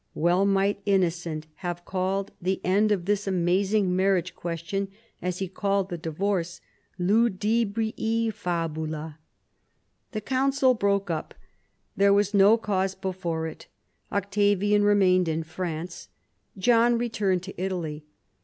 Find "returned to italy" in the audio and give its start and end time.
16.97-18.03